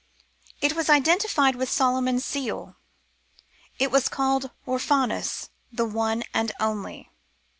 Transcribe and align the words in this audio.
It 0.61 0.73
was 0.75 0.87
identi 0.87 1.27
fied 1.29 1.55
with 1.55 1.69
Solomon's 1.69 2.25
seal; 2.25 2.75
it 3.77 3.91
was 3.91 4.09
called 4.09 4.49
Orphanus, 4.65 5.49
the 5.71 5.85
One 5.85 6.23
and 6.33 6.51
Only. 6.59 7.11